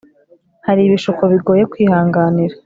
[0.67, 2.55] hari ibishuko bigoye kwihanganira